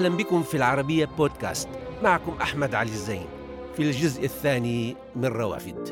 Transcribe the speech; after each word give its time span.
أهلا 0.00 0.16
بكم 0.16 0.42
في 0.42 0.56
العربية 0.56 1.04
بودكاست. 1.04 1.68
معكم 2.02 2.32
أحمد 2.32 2.74
علي 2.74 2.90
الزين. 2.90 3.26
في 3.76 3.82
الجزء 3.82 4.24
الثاني 4.24 4.96
من 5.16 5.24
روافد. 5.24 5.88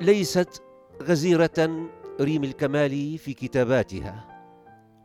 ليست 0.00 0.62
غزيرة 1.02 1.88
ريم 2.20 2.44
الكمال 2.44 3.18
في 3.18 3.34
كتاباتها 3.34 4.42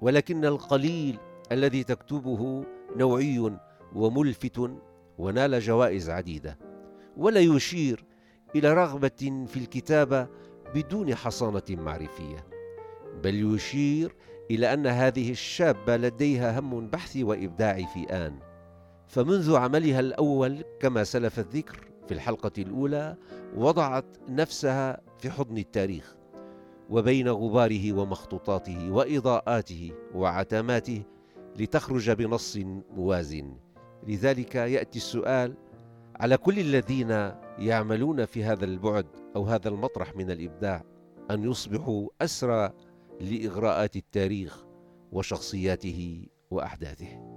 ولكن 0.02 0.45
القليل 0.45 1.17
الذي 1.52 1.84
تكتبه 1.84 2.66
نوعي 2.95 3.52
وملفت 3.95 4.72
ونال 5.17 5.59
جوائز 5.59 6.09
عديدة. 6.09 6.58
ولا 7.17 7.39
يشير 7.39 8.05
إلى 8.55 8.73
رغبة 8.73 9.45
في 9.48 9.58
الكتابة 9.58 10.27
بدون 10.75 11.16
حصانة 11.16 11.63
معرفية 11.70 12.48
بل 13.23 13.55
يشير 13.55 14.16
إلى 14.52 14.73
أن 14.73 14.88
هذه 14.88 15.31
الشابة 15.31 15.98
لديها 15.98 16.59
هم 16.59 16.88
بحث 16.88 17.18
وإبداع 17.18 17.86
في 17.86 18.04
آن. 18.04 18.40
فمنذ 19.08 19.55
عملها 19.55 20.00
الأول 20.00 20.64
كما 20.80 21.04
سلف 21.04 21.40
الذكر 21.40 21.91
في 22.08 22.14
الحلقة 22.14 22.52
الأولى 22.58 23.17
وضعت 23.55 24.05
نفسها 24.30 25.02
في 25.20 25.30
حضن 25.30 25.58
التاريخ 25.58 26.16
وبين 26.90 27.30
غباره 27.30 27.94
ومخطوطاته 27.94 28.92
وإضاءاته 28.92 29.92
وعتماته 30.14 31.03
لتخرج 31.59 32.12
بنص 32.12 32.58
موازن. 32.95 33.56
لذلك 34.08 34.56
يأتي 34.56 34.97
السؤال 34.97 35.56
على 36.19 36.38
كل 36.38 36.59
الذين 36.59 37.31
يعملون 37.59 38.25
في 38.25 38.44
هذا 38.44 38.66
البعد 38.66 39.06
أو 39.36 39.44
هذا 39.44 39.69
المطرح 39.69 40.16
من 40.16 40.31
الإبداع 40.31 40.84
أن 41.31 41.44
يصبحوا 41.44 42.09
أسرى 42.22 42.72
لإغراءات 43.22 43.95
التاريخ 43.95 44.66
وشخصياته 45.11 46.27
وأحداثه. 46.52 47.31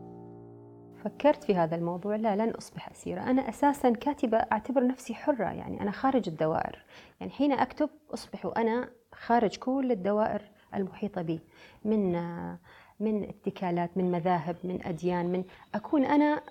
فكرت 1.04 1.44
في 1.44 1.54
هذا 1.54 1.76
الموضوع. 1.76 2.16
لا 2.16 2.36
لن 2.36 2.50
أصبح 2.50 2.90
أسيرة. 2.90 3.20
أنا 3.20 3.48
أساسا 3.48 3.90
كاتبة 3.90 4.36
أعتبر 4.38 4.86
نفسي 4.86 5.14
حرة 5.14 5.44
يعني 5.44 5.80
أنا 5.80 5.90
خارج 5.90 6.28
الدوائر. 6.28 6.84
يعني 7.20 7.32
حين 7.32 7.52
أكتب 7.52 7.90
أصبح 8.14 8.52
أنا 8.56 8.88
خارج 9.12 9.56
كل 9.56 9.92
الدوائر 9.92 10.42
المحيطة 10.74 11.22
بي. 11.22 11.40
من 11.84 12.12
من 13.00 13.24
اتكالات 13.24 13.96
من 13.96 14.10
مذاهب 14.10 14.56
من 14.64 14.86
أديان 14.86 15.32
من 15.32 15.44
أكون 15.74 16.04
أنا 16.04 16.42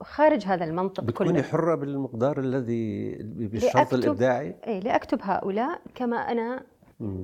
خارج 0.00 0.44
هذا 0.46 0.64
المنطق 0.64 1.04
بتكوني 1.04 1.32
كله. 1.32 1.42
حرة 1.42 1.74
بالمقدار 1.74 2.40
الذي 2.40 3.14
بالشرط 3.22 3.94
الإبداعي؟ 3.94 4.54
إيه 4.66 4.80
لأكتب 4.80 5.18
هؤلاء 5.22 5.80
كما 5.94 6.16
أنا. 6.16 6.62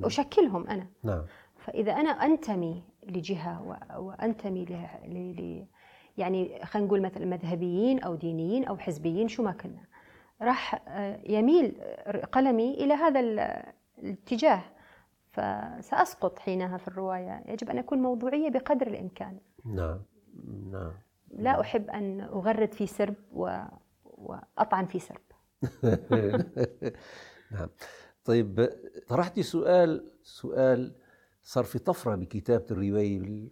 أشكلهم 0.03 0.67
أنا. 0.67 0.87
نعم. 1.03 1.23
فإذا 1.69 1.91
أنا 1.91 2.09
أنتمي 2.09 2.83
لجهة 3.03 3.79
وأنتمي 3.97 4.65
ل 4.65 5.65
يعني 6.17 6.65
خلينا 6.65 6.87
نقول 6.87 7.01
مثلا 7.01 7.25
مذهبيين 7.25 7.99
أو 7.99 8.15
دينيين 8.15 8.65
أو 8.65 8.77
حزبيين 8.77 9.27
شو 9.27 9.43
ما 9.43 9.51
كنا 9.51 9.85
راح 10.41 10.81
آه، 10.87 11.19
يميل 11.25 11.81
قلمي 12.31 12.73
إلى 12.73 12.93
هذا 12.93 13.19
الاتجاه. 13.99 14.61
فسأسقط 15.31 16.39
حينها 16.39 16.77
في 16.77 16.87
الرواية. 16.87 17.43
يجب 17.47 17.69
أن 17.69 17.77
أكون 17.77 18.01
موضوعية 18.01 18.49
بقدر 18.49 18.87
الإمكان. 18.87 19.37
نعم 19.65 20.01
نعم. 20.71 20.91
لا 21.31 21.61
أحب 21.61 21.89
أن 21.89 22.21
أغرد 22.21 22.73
في 22.73 22.87
سرب 22.87 23.15
و... 23.33 23.59
وأطعن 24.03 24.85
في 24.85 24.99
سرب. 24.99 25.21
نعم. 27.51 27.69
طيب 28.25 28.69
طرحتي 29.07 29.43
سؤال 29.43 30.11
سؤال 30.23 30.95
صار 31.49 31.63
في 31.63 31.79
طفرة 31.79 32.15
بكتابة 32.15 32.65
الرواية 32.71 33.49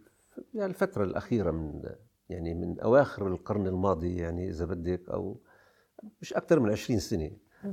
يعني 0.54 0.70
الفترة 0.70 1.04
الأخيرة 1.04 1.50
من 1.50 1.82
يعني 2.28 2.54
من 2.54 2.80
أواخر 2.80 3.26
القرن 3.26 3.66
الماضي 3.66 4.16
يعني 4.16 4.48
إذا 4.48 4.64
بدك 4.64 5.10
أو 5.10 5.40
مش 6.20 6.34
أكثر 6.34 6.60
من 6.60 6.70
20 6.70 6.98
سنة. 6.98 7.30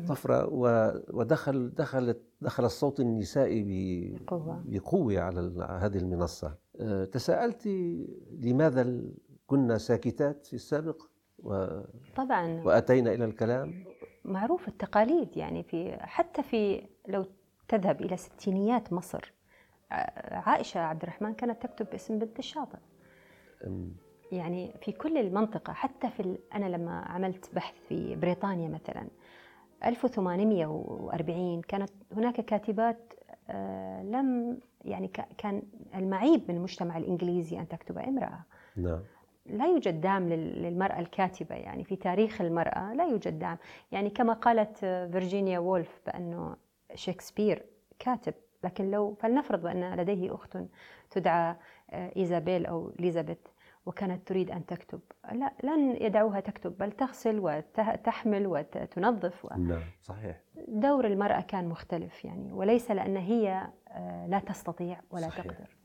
طفرة 0.07 0.47
ودخل 1.13 1.69
دخلت 1.69 2.21
دخل 2.41 2.65
الصوت 2.65 2.99
النسائي 2.99 3.63
بقوة, 4.19 4.63
بقوة 4.65 5.19
على 5.19 5.39
هذه 5.69 5.97
المنصة. 5.97 6.57
أه، 6.79 7.05
تساءلت 7.05 7.67
لماذا 8.31 9.01
كنا 9.47 9.77
ساكتات 9.77 10.45
في 10.45 10.53
السابق؟ 10.53 11.01
و 11.39 11.67
طبعا. 12.15 12.61
وأتينا 12.63 13.13
إلى 13.13 13.25
الكلام؟ 13.25 13.85
معروف 14.23 14.67
التقاليد 14.67 15.37
يعني 15.37 15.63
في 15.63 15.97
حتى 15.99 16.43
في 16.43 16.87
لو 17.07 17.25
تذهب 17.67 18.01
إلى 18.01 18.17
ستينيات 18.17 18.93
مصر 18.93 19.34
عائشة 20.31 20.79
عبد 20.79 21.03
الرحمن 21.03 21.33
كانت 21.33 21.61
تكتب 21.63 21.88
باسم 21.91 22.19
بنت 22.19 22.39
الشاطئ. 22.39 22.78
يعني 24.31 24.73
في 24.81 24.91
كل 24.91 25.17
المنطقة 25.17 25.73
حتى 25.73 26.09
في 26.09 26.38
أنا 26.53 26.66
لما 26.66 27.00
عملت 27.00 27.56
بحث 27.56 27.75
في 27.89 28.16
بريطانيا 28.16 28.69
مثلا 28.69 29.07
1840 29.85 31.61
كانت 31.61 31.89
هناك 32.11 32.41
كاتبات 32.41 33.13
آه، 33.50 34.03
لم 34.03 34.59
يعني 34.85 35.07
كان 35.38 35.61
المعيب 35.95 36.41
من 36.50 36.55
المجتمع 36.55 36.97
الإنجليزي 36.97 37.59
أن 37.59 37.67
تكتب 37.67 37.97
امرأة. 37.97 38.39
نعم. 38.75 39.00
لا 39.45 39.66
يوجد 39.66 40.01
دعم 40.01 40.29
للمرأة 40.29 41.00
الكاتبة 41.00 41.55
يعني 41.55 41.84
في 41.84 41.95
تاريخ 41.95 42.41
المرأة 42.41 42.94
لا 42.94 43.07
يوجد 43.07 43.39
دعم. 43.39 43.57
يعني 43.91 44.09
كما 44.09 44.34
قالت 44.34 44.78
فيرجينيا 44.78 45.59
وولف 45.59 46.01
بأنه 46.05 46.55
شكسبير 46.95 47.66
كاتب 48.00 48.34
لكن 48.65 48.91
لو 48.91 49.13
فلنفرض 49.13 49.61
بأن 49.61 49.93
لديه 49.99 50.35
أخت 50.35 50.57
تدعى 51.09 51.55
آه، 51.89 52.11
إيزابيل 52.17 52.65
أو 52.65 52.91
ليزابيث 52.99 53.37
وكانت 53.85 54.27
تريد 54.27 54.51
أن 54.51 54.65
تكتب 54.65 54.99
لا 55.31 55.53
لن 55.63 55.95
يدعوها 56.01 56.39
تكتب 56.39 56.77
بل 56.77 56.91
تغسل 56.91 57.39
وتحمل 57.39 58.47
وتنظف 58.47 59.45
و... 59.45 59.49
نعم 59.57 59.83
صحيح 60.01 60.41
دور 60.67 61.07
المرأة 61.07 61.41
كان 61.41 61.69
مختلف 61.69 62.25
يعني 62.25 62.53
وليس 62.53 62.91
لأن 62.91 63.17
هي 63.17 63.67
آه، 63.87 64.27
لا 64.27 64.39
تستطيع 64.39 65.01
ولا 65.11 65.27
صحيح. 65.27 65.45
تقدر 65.45 65.75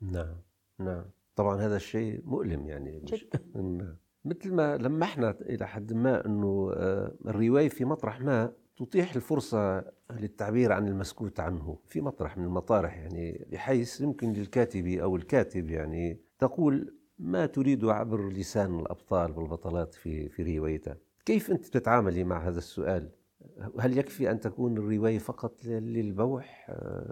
نعم 0.00 0.36
نعم 0.78 1.04
طبعا 1.36 1.56
هذا 1.60 1.76
الشيء 1.76 2.22
مؤلم 2.24 2.66
يعني 2.66 3.00
جدا 3.04 3.40
نعم. 3.54 3.96
مثل 4.24 4.54
ما 4.54 4.76
لمحنا 4.76 5.30
إلى 5.40 5.68
حد 5.68 5.92
ما 5.92 6.26
أنه 6.26 6.72
آه، 6.76 7.12
الرواية 7.26 7.68
في 7.68 7.84
مطرح 7.84 8.20
ما 8.20 8.52
تتيح 8.80 9.14
الفرصة 9.14 9.84
للتعبير 10.10 10.72
عن 10.72 10.88
المسكوت 10.88 11.40
عنه. 11.40 11.78
في 11.86 12.00
مطرح 12.00 12.38
من 12.38 12.44
المطارح 12.44 12.96
يعني 12.96 13.46
بحيث 13.52 14.00
يمكن 14.00 14.32
للكاتب 14.32 14.86
أو 14.86 15.16
الكاتب 15.16 15.70
يعني 15.70 16.20
تقول 16.38 16.94
ما 17.18 17.46
تريد 17.46 17.84
عبر 17.84 18.28
لسان 18.28 18.80
الأبطال 18.80 19.38
والبطلات 19.38 19.94
في 19.94 20.28
في 20.28 20.58
روايته. 20.58 20.94
كيف 21.24 21.50
أنت 21.50 21.66
تتعاملي 21.66 22.24
مع 22.24 22.48
هذا 22.48 22.58
السؤال؟ 22.58 23.10
هل 23.80 23.98
يكفي 23.98 24.30
أن 24.30 24.40
تكون 24.40 24.78
الرواية 24.78 25.18
فقط 25.18 25.64
للبوح؟ 25.64 26.70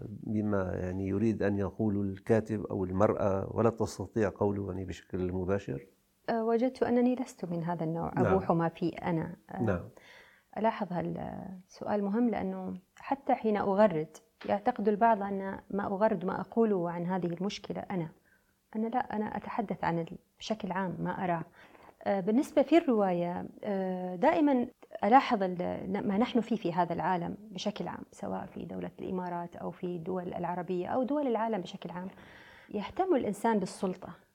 بما 0.08 0.72
يعني 0.74 1.08
يريد 1.08 1.42
أن 1.42 1.58
يقول 1.58 2.10
الكاتب 2.10 2.66
أو 2.66 2.84
المرأة 2.84 3.56
ولا 3.56 3.70
تستطيع 3.70 4.32
قوله 4.36 4.68
يعني 4.68 4.84
بشكل 4.84 5.32
مباشر؟ 5.32 5.86
أه، 6.30 6.44
وجدت 6.44 6.82
أنني 6.82 7.14
لست 7.14 7.44
من 7.44 7.64
هذا 7.64 7.84
النوع. 7.84 8.14
نعم. 8.14 8.26
أبوح 8.26 8.52
ما 8.52 8.68
في 8.68 8.88
أنا. 8.88 9.36
أه، 9.50 9.62
نعم. 9.62 9.88
ألاحظ 10.56 10.92
هالسؤال 10.92 12.04
مهم 12.04 12.30
لأنه 12.30 12.74
حتى 12.96 13.34
حين 13.34 13.56
أغرد 13.56 14.16
يعتقد 14.46 14.88
البعض 14.88 15.22
أن 15.22 15.60
ما 15.70 15.86
أغرد 15.86 16.24
ما 16.24 16.40
أقوله 16.40 16.90
عن 16.90 17.06
هذه 17.06 17.26
المشكلة 17.26 17.80
أنا. 17.90 18.08
أنا 18.76 18.86
لا 18.86 18.98
أنا 18.98 19.36
أتحدث 19.36 19.84
عن 19.84 20.06
بشكل 20.38 20.72
عام 20.72 20.96
ما 20.98 21.24
أرى 21.24 21.42
آه، 22.04 22.20
بالنسبة 22.20 22.62
في 22.62 22.78
الرواية 22.78 23.46
آه، 23.64 24.16
دائما 24.16 24.66
ألاحظ 25.04 25.42
ما 25.88 26.18
نحن 26.18 26.40
فيه 26.40 26.56
في 26.56 26.72
هذا 26.72 26.92
العالم 26.92 27.36
بشكل 27.40 27.88
عام 27.88 28.02
سواء 28.12 28.46
في 28.46 28.64
دولة 28.64 28.90
الإمارات 29.00 29.56
أو 29.56 29.70
في 29.70 29.84
الدول 29.84 30.34
العربية 30.34 30.86
أو 30.86 31.02
دول 31.02 31.26
العالم 31.26 31.60
بشكل 31.60 31.90
عام. 31.90 32.08
يهتم 32.70 33.14
الإنسان 33.16 33.58
بالسلطة. 33.58 34.27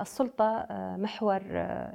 السلطة 0.00 0.66
محور 0.98 1.40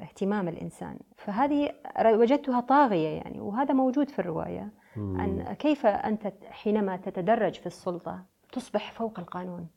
اهتمام 0.01 0.47
الإنسان. 0.47 0.99
فهذه 1.17 1.71
وجدتها 2.05 2.59
طاغية 2.59 3.07
يعني 3.07 3.39
وهذا 3.39 3.73
موجود 3.73 4.09
في 4.09 4.19
الرواية. 4.19 4.71
أن 4.97 5.55
كيف 5.59 5.85
أنت 5.85 6.33
حينما 6.49 6.97
تتدرج 6.97 7.53
في 7.53 7.65
السلطة 7.65 8.23
تصبح 8.51 8.91
فوق 8.91 9.19
القانون. 9.19 9.67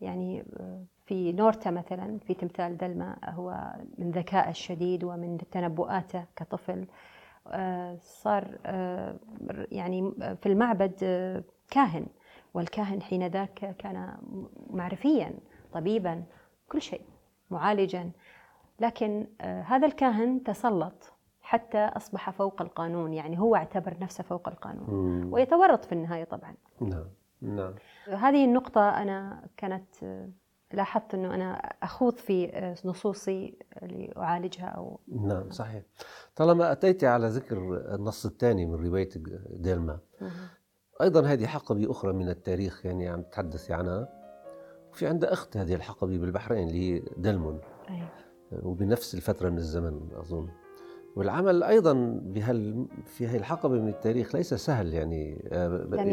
يعني 0.00 0.44
في 1.06 1.32
نورتا 1.32 1.70
مثلا 1.70 2.18
في 2.18 2.34
تمثال 2.34 2.76
دلما 2.76 3.16
هو 3.24 3.74
من 3.98 4.10
ذكائه 4.10 4.50
الشديد 4.50 5.04
ومن 5.04 5.38
تنبؤاته 5.50 6.24
كطفل 6.36 6.86
آه، 7.48 7.96
صار 8.00 8.58
آه، 8.66 9.16
يعني 9.72 10.12
في 10.42 10.46
المعبد 10.46 10.94
آه، 11.02 11.44
كاهن. 11.70 12.06
والكاهن 12.54 13.02
حين 13.02 13.26
ذاك 13.26 13.76
كان 13.78 14.16
معرفيا 14.70 15.34
طبيبا 15.72 16.24
كل 16.68 16.82
شيء. 16.82 17.02
معالجا. 17.50 18.10
لكن 18.80 19.26
هذا 19.40 19.86
الكاهن 19.86 20.42
تسلط 20.42 21.12
حتى 21.40 21.78
أصبح 21.78 22.30
فوق 22.30 22.62
القانون 22.62 23.12
يعني 23.12 23.38
هو 23.40 23.56
اعتبر 23.56 23.96
نفسه 24.00 24.24
فوق 24.24 24.48
القانون. 24.48 25.24
ويتورط 25.32 25.84
في 25.84 25.92
النهاية 25.92 26.24
طبعا. 26.24 26.54
نعم 26.80 27.08
نعم. 27.40 27.74
هذه 28.06 28.44
النقطة 28.44 28.88
أنا 28.88 29.48
كانت 29.56 29.86
لاحظت 30.72 31.14
أنه 31.14 31.34
أنا 31.34 31.54
أخوض 31.82 32.16
في 32.16 32.74
نصوصي 32.84 33.58
لأعالجها 33.82 34.66
أو 34.66 35.00
نعم 35.08 35.50
صحيح. 35.50 35.82
طالما 36.36 36.72
أتيت 36.72 37.04
على 37.04 37.28
ذكر 37.28 37.56
النص 37.94 38.26
الثاني 38.26 38.66
من 38.66 38.86
رواية 38.86 39.08
ديلما 39.50 39.98
أيضا 41.02 41.26
هذه 41.26 41.46
حقبة 41.46 41.90
أخرى 41.90 42.12
من 42.12 42.28
التاريخ 42.28 42.86
يعني 42.86 43.08
عم 43.08 43.22
تتحدثي 43.22 43.72
عنها. 43.72 44.08
وفي 44.96 45.06
عندها 45.06 45.32
أخت 45.32 45.56
هذه 45.56 45.74
الحقبة 45.74 46.18
بالبحرين 46.18 46.68
اللي 46.68 46.78
هي 46.78 47.02
دلمون. 47.16 47.60
أيوة. 47.90 48.08
وبنفس 48.52 49.14
الفترة 49.14 49.48
من 49.48 49.58
الزمن 49.58 50.08
أظن. 50.12 50.48
والعمل 51.16 51.62
أيضا 51.62 52.20
بهال 52.24 52.86
في 53.04 53.26
هذه 53.26 53.36
الحقبة 53.36 53.74
من 53.74 53.88
التاريخ 53.88 54.36
ليس 54.36 54.54
سهل 54.54 54.94
يعني 54.94 55.48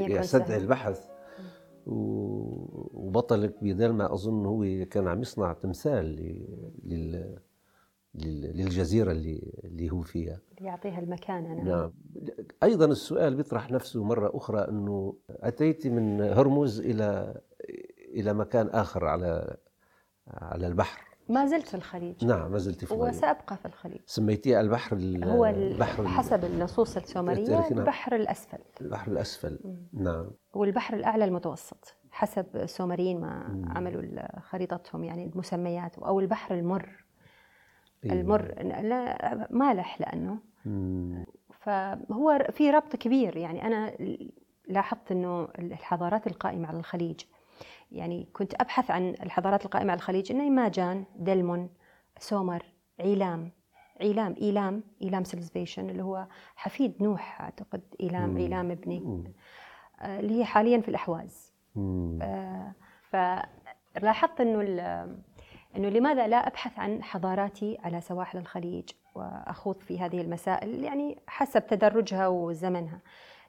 يستدعي 0.09 0.57
البحث. 0.57 1.07
وبطلك 1.85 3.55
بدلما 3.61 4.13
أظن 4.13 4.45
هو 4.45 4.85
كان 4.85 5.07
عم 5.07 5.21
يصنع 5.21 5.53
تمثال 5.53 6.05
لل 6.83 7.37
للجزيرة 8.15 9.11
اللي 9.11 9.61
اللي 9.63 9.91
هو 9.91 10.01
فيها. 10.01 10.39
يعطيها 10.61 10.99
المكان 10.99 11.45
أنا. 11.45 11.63
نعم. 11.63 11.93
أيضا 12.63 12.85
السؤال 12.85 13.35
بيطرح 13.35 13.71
نفسه 13.71 14.03
مرة 14.03 14.37
أخرى 14.37 14.59
أنه 14.59 15.15
أتيت 15.29 15.87
من 15.87 16.21
هرمز 16.21 16.79
إلى 16.79 17.41
إلى 18.13 18.33
مكان 18.33 18.67
آخر 18.67 19.05
على 19.05 19.57
على 20.27 20.67
البحر. 20.67 21.03
ما 21.29 21.45
زلت 21.45 21.67
في 21.67 21.73
الخليج. 21.73 22.25
نعم 22.25 22.51
ما 22.51 22.57
زلت 22.57 22.85
في 22.85 22.91
الخليج. 22.91 23.15
وسأبقى 23.15 23.57
في 23.57 23.65
الخليج. 23.65 23.99
سميتيه 24.05 24.61
البحر 24.61 24.95
هو 25.23 25.45
البحر 25.45 26.07
حسب 26.07 26.45
النصوص 26.45 26.97
السومرية 26.97 27.67
البحر 27.67 28.15
الأسفل. 28.15 28.57
البحر 28.81 29.11
الأسفل. 29.11 29.59
نعم. 29.93 30.31
والبحر 30.53 30.95
الأعلى 30.95 31.25
المتوسط 31.25 31.95
حسب 32.11 32.45
السومريين 32.55 33.21
ما 33.21 33.47
م. 33.47 33.71
عملوا 33.77 34.39
خريطتهم 34.39 35.03
يعني 35.03 35.25
المسميات 35.25 35.97
أو 35.97 36.19
البحر 36.19 36.55
المر. 36.55 37.05
إيه. 38.03 38.11
المر 38.11 38.61
لا 38.63 39.47
مالح 39.51 40.01
لأنه. 40.01 40.37
م. 40.65 41.23
فهو 41.59 42.47
في 42.51 42.71
ربط 42.71 42.95
كبير 42.95 43.37
يعني 43.37 43.67
أنا 43.67 43.93
لاحظت 44.67 45.11
أنه 45.11 45.47
الحضارات 45.59 46.27
القائمة 46.27 46.67
على 46.67 46.77
الخليج 46.77 47.21
يعني 47.91 48.27
كنت 48.33 48.53
أبحث 48.61 48.91
عن 48.91 49.09
الحضارات 49.09 49.65
القائمة 49.65 49.91
على 49.91 49.97
الخليج 49.97 50.31
إنه 50.31 50.49
ماجان 50.49 51.05
دلمون 51.15 51.69
سومر 52.19 52.63
عيلام 52.99 53.51
عيلام 54.01 54.35
إيلام 54.41 54.83
إيلام 55.01 55.23
سيلزفيشن 55.23 55.89
اللي 55.89 56.03
هو 56.03 56.27
حفيد 56.55 57.03
نوح 57.03 57.41
أعتقد. 57.41 57.81
إيلام 58.01 58.37
عيلام 58.37 58.71
ابني. 58.71 59.23
آه، 60.01 60.19
اللي 60.19 60.39
هي 60.39 60.45
حاليا 60.45 60.81
في 60.81 60.89
الأحواز. 60.89 61.53
آه 62.21 62.73
فلاحظت 63.09 64.41
إنه 64.41 64.61
إنه 65.75 65.89
لماذا 65.89 66.27
لا 66.27 66.47
أبحث 66.47 66.79
عن 66.79 67.03
حضاراتي 67.03 67.77
على 67.83 68.01
سواحل 68.01 68.37
الخليج 68.37 68.89
وأخوض 69.15 69.79
في 69.79 69.99
هذه 69.99 70.21
المسائل 70.21 70.83
يعني 70.83 71.17
حسب 71.27 71.67
تدرجها 71.67 72.27
وزمنها. 72.27 72.99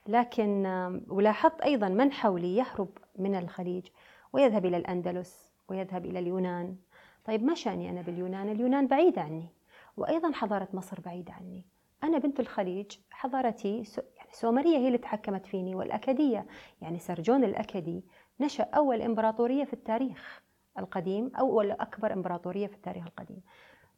لكن 0.07 0.67
ولاحظت 1.09 1.61
أيضا 1.61 1.89
من 1.89 2.13
حولي 2.13 2.57
يهرب 2.57 2.89
من 3.19 3.35
الخليج 3.35 3.87
ويذهب 4.33 4.67
إلى 4.67 4.77
الأندلس 4.77 5.53
ويذهب 5.69 6.07
إلى 6.07 6.19
اليونان. 6.19 6.77
طيب 7.25 7.43
ما 7.43 7.55
شأني 7.55 7.91
أنا 7.91 8.03
باليونان؟ 8.03 8.49
اليونان 8.49 8.87
بعيدة 8.87 9.23
عني 9.23 9.49
وأيضا 9.97 10.33
حضارة 10.33 10.69
مصر 10.73 11.01
بعيدة 11.01 11.33
عني. 11.33 11.67
أنا 12.05 12.19
بنت 12.19 12.41
الخليج 12.41 12.93
حضارتي 13.11 13.83
يعني 14.17 14.31
سومرية 14.33 14.77
هي 14.77 14.87
اللي 14.87 14.99
تحكمت 14.99 15.47
فيني 15.47 15.75
والأكدية 15.75 16.47
يعني 16.81 16.99
سرجون 16.99 17.45
الأكدي 17.45 18.05
نشأ 18.41 18.63
أول 18.63 19.03
إمبراطورية 19.03 19.65
في 19.65 19.73
التاريخ 19.73 20.43
القديم 20.79 21.33
أول 21.39 21.71
أكبر 21.71 22.13
إمبراطورية 22.13 22.67
في 22.67 22.75
التاريخ 22.75 23.07
القديم. 23.07 23.43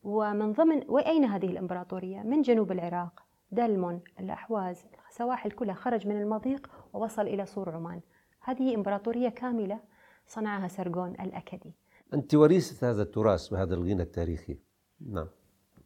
ومن 0.02 0.52
ضمن 0.52 0.82
وأين 0.88 1.24
هذه 1.24 1.46
الإمبراطورية؟ 1.46 2.22
من 2.22 2.42
جنوب 2.42 2.72
العراق 2.72 3.22
دلمون 3.50 4.00
الأحواز 4.20 4.86
السواحل 5.16 5.50
كلها 5.50 5.74
خرج 5.74 6.06
من 6.06 6.22
المضيق 6.22 6.70
ووصل 6.92 7.22
إلى 7.22 7.46
سور 7.46 7.70
عمان. 7.70 8.00
هذه 8.40 8.74
إمبراطورية 8.74 9.28
كاملة 9.28 9.80
صنعها 10.26 10.68
سرغون 10.68 11.10
الأكدي 11.10 11.74
أنت 12.14 12.34
وريثة 12.34 12.90
هذا 12.90 13.02
التراث 13.02 13.52
وهذا 13.52 13.74
الغنى 13.74 14.02
التاريخي. 14.02 14.58
نعم. 15.00 15.28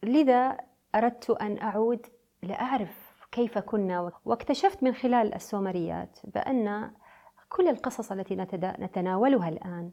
لذا 0.02 0.56
أردت 0.94 1.30
أن 1.30 1.58
أعود 1.58 2.06
لأعرف 2.42 3.26
كيف 3.32 3.58
كنا 3.58 4.12
واكتشفت 4.24 4.82
من 4.82 4.92
خلال 4.92 5.34
السومريات 5.34 6.18
بأن 6.24 6.90
كل 7.48 7.68
القصص 7.68 8.12
التي 8.12 8.36
نتناولها 8.64 9.48
الآن 9.48 9.90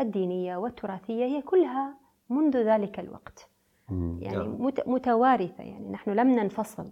الدينية 0.00 0.56
والتراثية 0.56 1.24
هي 1.24 1.42
كلها 1.42 1.94
منذ 2.30 2.56
ذلك 2.56 3.00
الوقت. 3.00 3.48
يعني 3.90 4.36
نعم. 4.36 4.72
متوارثة 4.86 5.64
يعني 5.64 5.88
نحن 5.88 6.10
لم 6.10 6.28
ننفصل. 6.28 6.90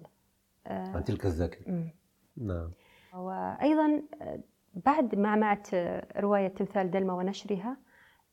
عن 0.67 1.05
تلك 1.05 1.27
الذاكرة. 1.27 1.91
نعم. 2.37 2.71
وأيضا 3.15 4.03
بعد 4.75 5.15
معمعة 5.15 5.63
رواية 6.17 6.49
تمثال 6.49 6.91
دلما 6.91 7.13
ونشرها 7.13 7.77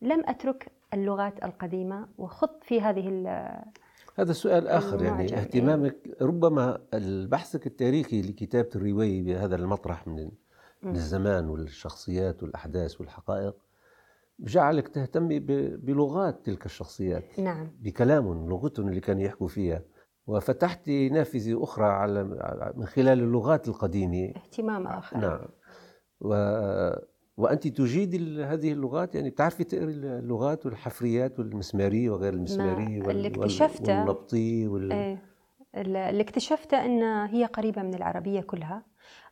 لم 0.02 0.24
أترك 0.26 0.72
اللغات 0.94 1.44
القديمة 1.44 2.08
وخض 2.18 2.50
في 2.62 2.82
هذه 2.82 3.10
هذا 4.16 4.34
سؤال 4.34 4.68
آخر 4.68 5.04
يعني 5.04 5.38
اهتمامك 5.38 5.96
ربما 6.22 6.80
بحثك 7.30 7.68
التاريخي 7.68 8.22
لكتابة 8.22 8.70
الرواية 8.76 9.24
بهذا 9.24 9.56
المطرح 9.56 10.08
من 10.08 10.32
من 10.84 10.96
الزمان 10.96 11.50
والشخصيات 11.50 12.44
والأحداث 12.44 13.02
والحقائق 13.02 13.56
جعلك 14.40 14.88
تهتمي 14.88 15.40
بلغات 15.78 16.46
تلك 16.46 16.66
الشخصيات. 16.66 17.40
نعم. 17.40 17.72
بكلامهم 17.82 18.50
لغتهم 18.50 18.88
اللي 18.88 19.00
كانوا 19.00 19.22
يحكوا 19.22 19.48
فيها. 19.48 19.82
وفتحت 20.28 20.90
نافذة 20.90 21.64
أخرى 21.64 21.86
على 21.86 22.24
من 22.76 22.86
خلال 22.86 23.20
اللغات 23.20 23.68
القديمة. 23.68 24.34
اهتمام 24.36 24.88
آخر. 24.88 25.18
نعم. 25.18 25.40
و 26.22 26.34
وأنت 27.38 27.68
تجيد 27.68 28.40
هذه 28.40 28.72
اللغات؟ 28.72 29.16
يعني 29.16 29.30
بتعرفي 29.30 29.64
تقري 29.64 29.92
اللغات 29.92 30.66
والحفريات 30.66 31.40
والمسمارية 31.40 32.10
وغير 32.10 32.34
المسمارية 32.34 33.02
وال... 33.02 33.10
اللي 33.10 33.28
اكتشفته 33.28 34.00
والنبطي 34.00 34.68
وال... 34.68 34.92
إيه. 34.92 35.22
اللي 35.76 36.22
اكتشفته 36.22 36.86
إن 36.86 37.04
هي 37.04 37.46
قريبة 37.46 37.82
من 37.82 37.94
العربية 37.94 38.42
كلها 38.42 38.84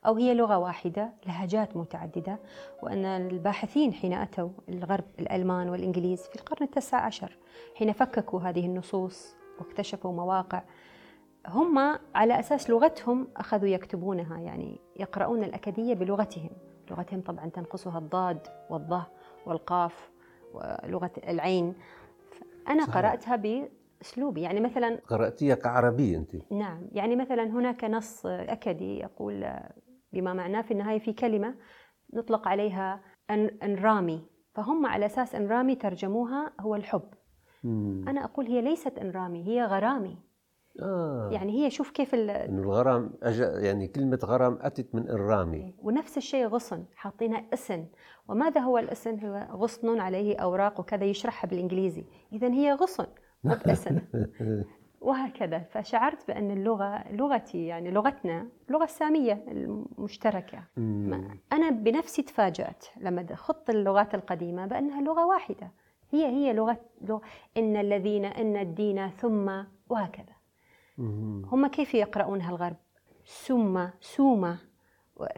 أو 0.06 0.16
هي 0.16 0.34
لغة 0.34 0.58
واحدة 0.58 1.14
لهجات 1.28 1.78
متعددة 1.78 2.40
وأن 2.84 3.06
الباحثين 3.06 3.94
حين 3.94 4.14
أتوا 4.14 4.50
الغرب 4.70 5.06
الألمان 5.20 5.70
والإنجليز 5.70 6.22
في 6.22 6.36
القرن 6.36 6.66
التاسع 6.66 6.98
عشر 6.98 7.38
حين 7.76 7.92
فككوا 7.92 8.40
هذه 8.40 8.66
النصوص 8.66 9.36
واكتشفوا 9.60 10.12
مواقع 10.12 10.64
هم 11.48 12.00
على 12.16 12.40
أساس 12.40 12.70
لغتهم 12.70 13.28
أخذوا 13.38 13.70
يكتبونها 13.70 14.40
يعني 14.40 14.80
يقرؤون 15.00 15.44
الاكديه 15.44 15.94
بلغتهم. 15.94 16.50
لغتهم 16.92 17.22
طبعا 17.22 17.50
تنقصها 17.50 17.98
الضاد 18.00 18.48
والضه 18.70 19.08
والقاف 19.46 20.12
ولغة 20.54 21.12
العين. 21.28 21.76
أنا 22.68 22.84
صحيح. 22.84 22.98
قرأتها 22.98 23.36
بأسلوبي 23.36 24.42
يعني 24.42 24.60
مثلا 24.60 25.00
قرأتيها 25.08 25.56
كعربية 25.56 26.18
أنت. 26.18 26.52
نعم 26.52 26.88
يعني 26.92 27.16
مثلا 27.16 27.44
هناك 27.44 27.84
نص 27.84 28.26
أكدي 28.26 29.00
يقول 29.00 29.46
بما 30.14 30.34
معناه 30.34 30.62
في 30.62 30.72
النهاية 30.72 31.00
في 31.00 31.14
كلمة 31.14 31.56
نطلق 32.14 32.48
عليها 32.48 33.02
أنرامي. 33.64 34.26
فهم 34.54 34.86
على 34.86 35.06
أساس 35.06 35.36
أنرامي 35.36 35.76
ترجموها 35.76 36.54
هو 36.60 36.76
الحب. 36.76 37.14
مم. 37.64 38.06
أنا 38.08 38.24
أقول 38.24 38.46
هي 38.46 38.62
ليست 38.62 38.98
أنرامي 38.98 39.48
هي 39.48 39.66
غرامي. 39.66 40.18
آه. 40.82 41.30
يعني 41.32 41.66
هي 41.66 41.70
شوف 41.70 41.92
كيف 41.92 42.16
إنه 42.16 42.62
الغرام 42.62 43.14
أجا 43.24 43.60
يعني 43.60 43.88
كلمة 43.88 44.20
غرام 44.24 44.58
أتت 44.62 44.96
من 44.96 45.10
الرامي. 45.10 45.58
إيه، 45.58 45.74
ونفس 45.84 46.18
الشيء 46.18 46.48
غصن 46.48 46.86
حاطينها 46.96 47.46
اسن. 47.54 47.86
وماذا 48.28 48.62
هو 48.62 48.78
الاسن؟ 48.78 49.20
هو 49.20 49.48
غصن 49.52 50.00
عليه 50.00 50.38
أوراق 50.38 50.80
وكذا 50.80 51.04
يشرحها 51.04 51.48
بالإنجليزي. 51.48 52.06
إذا 52.34 52.48
هي 52.48 52.74
غصن 52.74 53.06
مو 53.44 53.56
باسن 53.66 54.02
وهكذا. 55.02 55.60
فشعرت 55.60 56.28
بأن 56.28 56.52
اللغة 56.52 57.04
لغتي 57.12 57.66
يعني 57.66 57.92
لغتنا 57.92 58.48
اللغة 58.68 58.84
السامية 58.84 59.46
المشتركة. 59.48 60.64
أنا 61.54 61.70
بنفسي 61.70 62.22
تفاجأت 62.22 62.86
لما 62.98 63.36
خضت 63.36 63.70
اللغات 63.70 64.16
القديمة 64.16 64.66
بأنها 64.66 65.02
لغة 65.02 65.26
واحدة. 65.26 65.72
هي 66.12 66.26
هي 66.26 66.54
لغة, 66.54 66.78
لغة 67.02 67.22
إن 67.58 67.78
الذين 67.78 68.26
إن 68.26 68.58
الدين 68.58 69.10
ثم 69.10 69.64
وهكذا. 69.90 70.43
هم 70.98 71.68
كيف 71.68 71.94
يقرؤونها 71.94 72.50
الغرب 72.50 72.76
سمة 73.26 73.94
سومة 74.02 74.58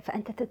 فأنت 0.02 0.44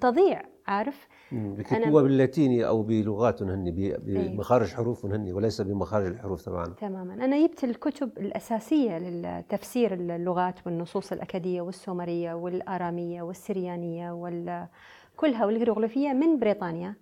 تضيع 0.00 0.42
عارف؟ 0.66 1.08
بكتبوها 1.32 2.02
باللاتيني 2.02 2.66
أو 2.66 2.82
بلغاتهم 2.82 3.48
هن 3.50 3.66
إيه. 3.66 3.96
بمخارج 3.98 4.74
حروفهم 4.74 5.12
هن 5.12 5.32
وليس 5.32 5.60
بمخارج 5.60 6.06
الحروف 6.06 6.42
طبعا. 6.42 6.64
تماما. 6.64 7.14
أنا 7.14 7.46
جبت 7.46 7.64
الكتب 7.64 8.18
الأساسية 8.18 8.98
للتفسير 8.98 9.94
اللغات 9.94 10.66
والنصوص 10.66 11.12
الأكدية 11.12 11.60
والسومرية 11.60 12.34
والآرامية 12.34 13.22
والسريانية 13.22 14.12
وكلها 14.12 15.46
والهيروغليفية 15.46 16.12
من 16.12 16.38
بريطانيا 16.38 16.94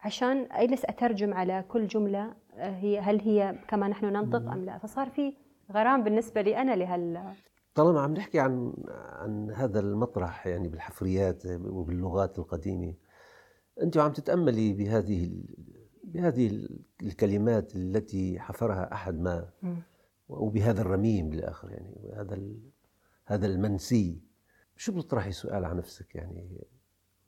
عشان 0.00 0.46
أجلس 0.50 0.84
أترجم 0.84 1.34
على 1.34 1.64
كل 1.68 1.86
جملة 1.86 2.34
آه، 2.54 2.70
هي 2.70 3.00
هل 3.00 3.20
هي 3.20 3.58
كما 3.68 3.88
نحن 3.88 4.06
ننطق 4.06 4.50
أم 4.52 4.64
لا؟ 4.64 4.78
فصار 4.78 5.10
في 5.10 5.32
غرام 5.72 6.04
بالنسبة 6.04 6.40
لي 6.40 6.56
أنا 6.56 6.76
لهال 6.76 7.34
طالما 7.74 8.00
عم 8.00 8.14
نحكي 8.14 8.40
عن 8.40 8.72
عن 8.88 9.50
هذا 9.50 9.80
المطرح 9.80 10.46
يعني 10.46 10.68
بالحفريات 10.68 11.46
وباللغات 11.46 12.38
القديمة 12.38 12.94
أنت 13.82 13.96
عم 13.96 14.12
تتأملي 14.12 14.72
بهذه 14.72 15.44
بهذه 16.04 16.68
الكلمات 17.02 17.76
التي 17.76 18.40
حفرها 18.40 18.92
أحد 18.92 19.20
ما 19.20 19.50
وبهذا 20.28 20.80
الرميم 20.80 21.30
بالآخر 21.30 21.70
يعني 21.70 22.12
هذا 22.16 22.40
هذا 23.26 23.46
المنسي. 23.46 24.20
شو 24.76 24.92
بتطرحي 24.92 25.32
سؤال 25.32 25.64
على 25.64 25.78
نفسك 25.78 26.14
يعني 26.14 26.64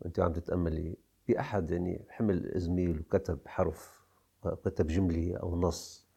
وأنت 0.00 0.20
عم 0.20 0.32
تتأملي 0.32 0.96
بأحد 1.28 1.70
يعني 1.70 2.04
حمل 2.08 2.52
زميل 2.56 3.00
وكتب 3.00 3.38
حرف 3.46 4.00
كتب 4.64 4.86
جملة 4.86 5.36
أو 5.36 5.56
نص؟ 5.60 6.07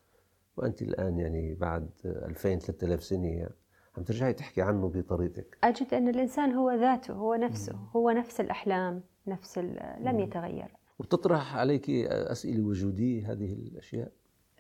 وأنت 0.57 0.81
الآن 0.81 1.19
يعني 1.19 1.53
بعد 1.53 1.89
2000 2.05 2.59
3000 2.59 3.03
سنة 3.03 3.49
عم 3.97 4.03
ترجعي 4.03 4.33
تحكي 4.33 4.61
عنه 4.61 4.89
بطريقتك 4.89 5.57
أجد 5.63 5.93
أن 5.93 6.07
الإنسان 6.09 6.51
هو 6.53 6.71
ذاته 6.71 7.13
هو 7.13 7.35
نفسه 7.35 7.75
هو 7.95 8.11
نفس 8.11 8.41
الأحلام 8.41 9.03
نفس 9.27 9.57
لم 9.99 10.19
يتغير. 10.19 10.75
وتطرح 10.99 11.55
عليك 11.55 11.89
أسئلة 12.09 12.63
وجودية 12.63 13.31
هذه 13.31 13.53
الأشياء؟ 13.53 14.11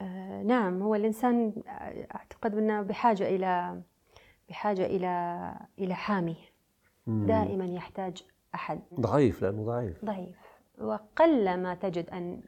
آه 0.01 0.43
نعم 0.43 0.81
هو 0.81 0.95
الإنسان 0.95 1.53
أعتقد 2.15 2.57
أنه 2.57 2.81
بحاجة 2.81 3.35
إلى 3.35 3.81
بحاجة 4.49 4.85
إلى 4.85 5.53
إلى 5.79 5.95
حامي. 5.95 6.37
دائما 7.07 7.65
يحتاج 7.65 8.23
أحد. 8.55 8.81
ضعيف 8.99 9.41
لأنه 9.41 9.65
ضعيف. 9.65 10.05
ضعيف. 10.05 10.37
وقل 10.81 11.57
ما 11.57 11.75
تجد 11.75 12.09
أن 12.09 12.41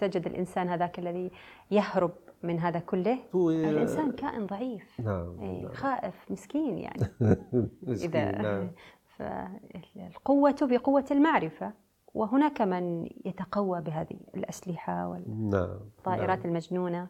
تجد 0.00 0.26
الإنسان 0.26 0.68
هذاك 0.68 0.98
الذي 0.98 1.30
يهرب 1.70 2.12
من 2.42 2.58
هذا 2.58 2.78
كله 2.78 3.18
هو 3.34 3.50
الإنسان 3.50 4.12
كائن 4.12 4.46
ضعيف. 4.46 5.00
نعم, 5.00 5.40
إيه، 5.40 5.62
نعم. 5.62 5.72
خائف 5.72 6.14
مسكين 6.30 6.78
يعني. 6.78 7.06
مسكين 7.82 8.10
إذا 8.10 8.42
نعم. 8.42 8.70
فالقوة 9.16 10.56
بقوة 10.62 11.04
المعرفة 11.10 11.72
وهناك 12.14 12.62
من 12.62 13.08
يتقوى 13.24 13.80
بهذه 13.80 14.16
الأسلحة 14.34 15.08
والطائرات 15.08 16.38
نعم. 16.38 16.48
المجنونة. 16.48 17.08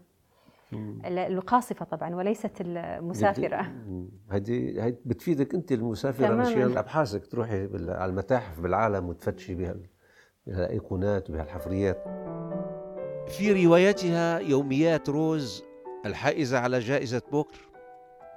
القاصفة 1.06 1.84
طبعا 1.84 2.14
وليست 2.14 2.60
المسافرة. 2.60 3.72
هذه 4.30 4.84
هي 4.84 4.96
بتفيدك 5.04 5.54
أنت 5.54 5.72
المسافرة 5.72 6.34
مشان 6.34 6.78
أبحاثك 6.78 7.26
تروحي 7.26 7.68
على 7.88 8.10
المتاحف 8.10 8.60
بالعالم 8.60 9.08
وتفتشي 9.08 9.54
بها 9.54 9.74
بهالايقونات 10.46 11.30
وبهالحفريات 11.30 12.04
في 13.28 13.64
روايتها 13.64 14.38
يوميات 14.38 15.08
روز 15.08 15.64
الحائزة 16.06 16.58
على 16.58 16.78
جائزة 16.78 17.22
بوكر 17.32 17.58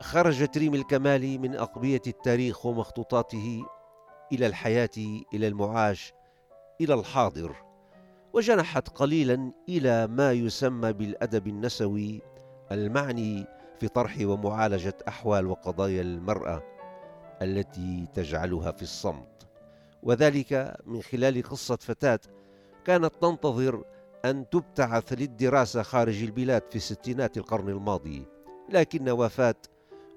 خرجت 0.01 0.58
ريم 0.58 0.74
الكمالي 0.74 1.38
من 1.38 1.56
أقبية 1.56 2.01
التاريخ 2.08 2.65
ومخطوطاته 2.65 3.65
إلى 4.32 4.48
الحياة 4.48 4.89
إلى 5.34 5.48
المعاش 5.48 6.13
إلى 6.82 6.94
الحاضر 6.94 7.56
وجنحت 8.34 8.89
قليلا 8.89 9.51
إلى 9.70 10.08
ما 10.08 10.32
يسمى 10.32 10.94
بالأدب 10.94 11.48
النسوي 11.48 12.22
المعني 12.72 13.46
في 13.80 13.88
طرح 13.88 14.18
ومعالجة 14.22 14.98
أحوال 15.08 15.48
وقضايا 15.48 16.01
المرأة 16.01 16.63
التي 17.42 18.08
تجعلها 18.13 18.72
في 18.72 18.82
الصمت. 18.82 19.48
وذلك 20.04 20.77
من 20.86 21.01
خلال 21.01 21.44
قصة 21.44 21.75
فتاة 21.75 22.20
كانت 22.86 23.15
تنتظر 23.22 23.84
أن 24.25 24.50
تبتعث 24.50 25.13
للدراسة 25.13 25.82
خارج 25.82 26.24
البلاد 26.24 26.63
في 26.72 26.79
ستينات 26.79 27.38
القرن 27.38 27.70
الماضي 27.70 28.25
لكن 28.70 29.10
وفاة 29.10 29.55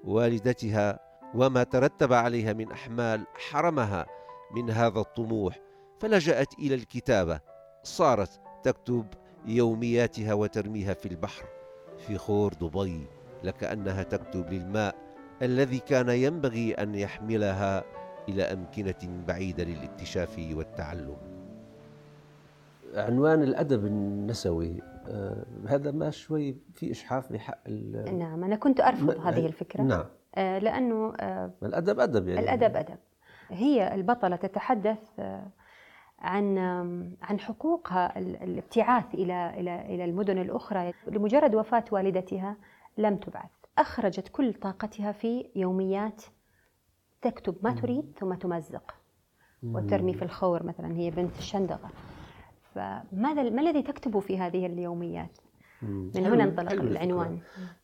والدتها 0.03 0.99
وما 1.35 1.63
ترتب 1.63 2.13
عليها 2.13 2.53
من 2.53 2.71
أحمال 2.71 3.25
حرمها 3.49 4.05
من 4.55 4.69
هذا 4.69 4.99
الطموح 4.99 5.59
فلجأت 5.99 6.53
إلى 6.59 6.75
الكتابة 6.75 7.39
صارت 7.83 8.41
تكتب 8.63 9.05
يومياتها 9.45 10.33
وترميها 10.33 10.93
في 10.93 11.05
البحر 11.05 11.45
في 12.07 12.17
خور 12.17 12.53
دبي 12.53 13.07
لكأنها 13.43 14.03
تكتب 14.03 14.53
للماء 14.53 14.95
الذي 15.41 15.79
كان 15.79 16.09
ينبغي 16.09 16.73
أن 16.73 16.95
يحملها 16.95 17.83
إلى 18.29 18.43
أمكنة 18.43 19.23
بعيدة 19.27 19.63
للإكتشاف 19.63 20.39
والتعلم. 20.53 21.38
عنوان 22.93 23.43
الأدب 23.43 23.85
النسوي 23.85 24.81
آه 25.07 25.45
هذا 25.67 25.91
ما 25.91 26.09
شوي 26.09 26.57
في 26.73 26.91
إشحاف 26.91 27.33
بحق 27.33 27.69
نعم 28.11 28.43
أنا 28.43 28.55
كنت 28.55 28.81
أرفض 28.81 29.17
هذه 29.25 29.45
الفكرة. 29.45 29.81
نعم. 29.81 30.05
آه 30.35 30.59
لأنه 30.59 31.13
آه 31.19 31.51
الأدب 31.63 31.99
أدب 31.99 32.27
يعني. 32.27 32.39
الأدب 32.39 32.75
أدب. 32.75 32.97
هي 33.49 33.95
البطلة 33.95 34.35
تتحدث 34.35 35.19
عن 36.19 36.57
عن 37.21 37.39
حقوقها 37.39 38.19
الابتعاث 38.19 39.13
إلى 39.13 39.59
إلى 39.59 39.81
إلى 39.95 40.05
المدن 40.05 40.37
الأخرى. 40.37 40.93
لمجرد 41.07 41.55
وفاة 41.55 41.85
والدتها 41.91 42.55
لم 42.97 43.15
تبعث. 43.15 43.49
أخرجت 43.77 44.27
كل 44.27 44.53
طاقتها 44.53 45.11
في 45.11 45.49
يوميات 45.55 46.23
تكتب 47.21 47.55
ما 47.61 47.71
تريد 47.71 48.11
ثم 48.19 48.33
تمزق. 48.33 48.95
وترمي 49.63 50.13
في 50.13 50.21
الخور 50.21 50.63
مثلا 50.63 50.95
هي 50.95 51.11
بنت 51.11 51.37
الشندقة. 51.37 51.89
فماذا 52.75 53.49
ما 53.49 53.61
الذي 53.61 53.81
تكتب 53.81 54.19
في 54.19 54.37
هذه 54.37 54.65
اليوميات؟ 54.65 55.37
من 55.81 56.25
هنا 56.25 56.43
انطلق 56.43 56.71
العنوان. 56.71 57.39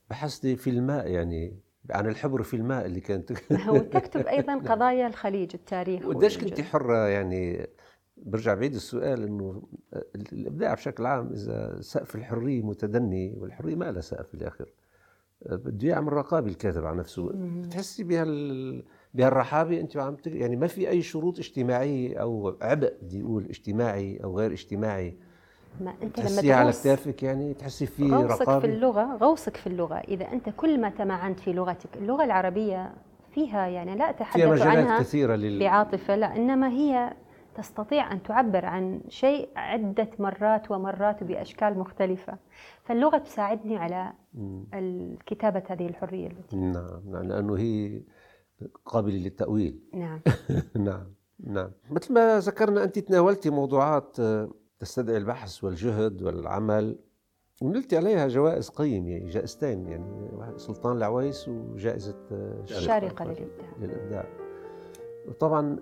بحثتي 0.09 0.55
في 0.55 0.69
الماء 0.69 1.07
يعني 1.07 1.59
عن 1.91 2.07
الحبر 2.07 2.43
في 2.43 2.55
الماء 2.55 2.85
اللي 2.85 2.99
كانت. 2.99 3.31
وتكتب 3.69 4.27
أيضا 4.27 4.57
قضايا 4.71 5.07
الخليج 5.07 5.51
التاريخ 5.53 6.05
وقديش 6.05 6.37
كنت 6.37 6.61
حرة 6.61 7.07
يعني 7.07 7.67
برجع 8.17 8.53
بعيد 8.53 8.75
السؤال 8.75 9.23
إنه 9.23 9.63
الإبداع 10.15 10.73
بشكل 10.73 11.05
عام 11.05 11.31
إذا 11.31 11.81
سقف 11.81 12.15
الحرية 12.15 12.61
متدني 12.61 13.35
والحرية 13.37 13.75
ما 13.75 13.91
لها 13.91 14.01
سقف 14.01 14.31
بالاخر 14.33 14.73
بده 15.45 15.87
يعمل 15.87 16.13
رقابة 16.13 16.47
الكاتب 16.47 16.85
على 16.85 16.97
نفسه. 16.97 17.31
بتحسي 17.33 18.03
بهال 18.03 18.83
بهالرحابة 19.15 19.79
أنت 19.79 19.97
عم 19.97 20.17
يعني 20.25 20.55
ما 20.55 20.67
في 20.67 20.89
أي 20.89 21.01
شروط 21.01 21.39
اجتماعية 21.39 22.17
أو 22.17 22.55
عبء 22.61 22.93
بدي 23.01 23.21
أقول 23.21 23.45
اجتماعي 23.49 24.19
أو 24.23 24.37
غير 24.37 24.51
اجتماعي. 24.51 25.17
ما 25.81 25.93
أنت 26.03 26.19
لما 26.19 26.55
على 26.55 26.71
كتافك 26.71 27.23
يعني؟ 27.23 27.53
تحسي 27.53 27.85
في 27.85 28.03
غوصك 28.03 28.59
في 28.59 28.65
اللغة 28.65 29.17
غوصك 29.17 29.57
في 29.57 29.67
اللغة. 29.67 29.95
إذا 29.95 30.31
أنت 30.33 30.49
كل 30.57 30.81
ما 30.81 30.89
تمعنت 30.89 31.39
في 31.39 31.53
لغتك 31.53 31.97
اللغة 31.97 32.23
العربية 32.23 32.93
فيها 33.31 33.67
يعني 33.67 33.95
لا 33.95 34.09
أتحدث 34.09 34.33
فيها 34.33 34.51
مجالات 34.51 34.77
عنها 34.77 34.99
كثيرة 34.99 35.35
لل... 35.35 35.59
بعاطفة 35.59 36.15
لا 36.15 36.35
إنما 36.35 36.69
هي 36.69 37.13
تستطيع 37.55 38.11
أن 38.11 38.23
تعبر 38.23 38.65
عن 38.65 39.01
شيء 39.09 39.49
عدة 39.55 40.09
مرات 40.19 40.71
ومرات 40.71 41.23
بأشكال 41.23 41.79
مختلفة. 41.79 42.37
فاللغة 42.83 43.17
تساعدني 43.17 43.77
على 43.77 44.13
كتابة 45.25 45.63
هذه 45.69 45.87
الحرية 45.87 46.27
التي 46.27 46.55
نعم 46.55 47.01
نعم 47.11 47.23
لأنه 47.23 47.57
هي 47.57 48.01
قابلة 48.85 49.17
للتأويل. 49.17 49.79
نعم. 49.93 50.21
نعم 50.87 51.15
نعم. 51.39 51.71
مثل 51.89 52.13
ما 52.13 52.39
ذكرنا 52.39 52.83
أنت 52.83 52.99
تناولتي 52.99 53.49
موضوعات 53.49 54.19
آه، 54.19 54.49
تستدعي 54.79 55.17
البحث 55.17 55.63
والجهد 55.63 56.21
والعمل 56.21 56.99
ونلت 57.61 57.93
عليها 57.93 58.27
جوائز 58.27 58.69
قيمة 58.69 59.09
يعني 59.09 59.29
جائزتين 59.29 59.87
يعني 59.87 60.57
سلطان 60.57 60.97
العويس 60.97 61.47
وجائزة 61.47 62.15
آه، 62.31 62.65
شارقة 62.65 63.25
للإبداع. 63.25 63.77
للإبداع. 63.79 64.25
طبعا 65.39 65.79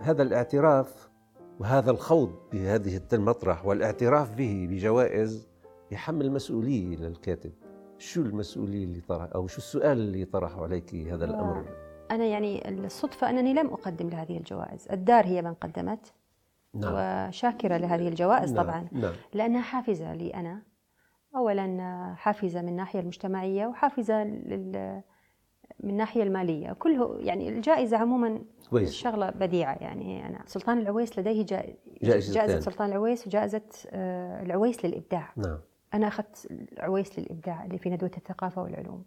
هذا 0.00 0.22
الاعتراف 0.22 1.10
وهذا 1.60 1.90
الخوض 1.90 2.32
بهذه 2.52 3.00
المطرح 3.12 3.66
والاعتراف 3.66 4.34
به 4.34 4.66
بجوائز 4.70 5.48
يحمل 5.90 6.32
مسؤولية 6.32 6.96
للكاتب. 6.96 7.52
شو 7.98 8.22
المسؤولية 8.22 8.84
اللي 8.84 9.00
طرح 9.00 9.30
أو 9.34 9.46
شو 9.46 9.58
السؤال 9.58 9.98
اللي 9.98 10.24
طرحه 10.24 10.62
عليك 10.62 10.94
هذا 10.94 11.24
الأمر؟ 11.24 11.85
أنا 12.10 12.24
يعني 12.24 12.68
الصدفة 12.68 13.30
أنني 13.30 13.54
لم 13.54 13.66
أقدم 13.66 14.08
لهذه 14.08 14.36
الجوائز. 14.36 14.88
الدار 14.90 15.26
هي 15.26 15.42
من 15.42 15.54
قدمت 15.54 16.12
نعم. 16.74 16.92
وشاكرة 16.94 17.76
لهذه 17.76 18.08
الجوائز 18.08 18.52
نعم. 18.52 18.64
طبعا. 18.64 18.88
نعم. 18.92 19.12
لأنها 19.34 19.62
حافزة 19.62 20.14
لي 20.14 20.34
أنا. 20.34 20.62
أولا 21.36 22.14
حافزة 22.16 22.62
من 22.62 22.68
الناحية 22.68 23.00
المجتمعية 23.00 23.66
وحافزة 23.66 24.24
لل 24.24 25.02
من 25.80 25.90
الناحيه 25.90 26.22
المالية. 26.22 26.72
كله 26.72 27.18
يعني 27.20 27.48
الجائزة 27.48 27.96
عموما 27.96 28.40
كويس. 28.70 28.92
شغلة 28.92 29.30
بديعة 29.30 29.74
يعني. 29.80 30.26
أنا 30.26 30.38
سلطان 30.46 30.78
العويس 30.78 31.18
لديه 31.18 31.46
جائزة 31.46 32.34
جائزة 32.34 32.60
سلطان 32.60 32.88
العويس 32.88 33.26
وجائزة 33.26 33.62
آه، 33.90 34.42
العويس 34.42 34.84
للإبداع. 34.84 35.32
نعم. 35.36 35.58
أنا 35.94 36.06
أخذت 36.08 36.46
العويس 36.50 37.18
للإبداع 37.18 37.64
اللي 37.64 37.78
في 37.78 37.90
ندوة 37.90 38.10
الثقافة 38.16 38.62
والعلوم. 38.62 39.04